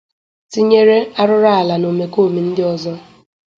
[0.51, 2.93] tinyere arụrụ ala na omekoome ndị ọzọ.